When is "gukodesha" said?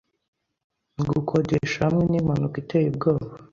1.11-1.79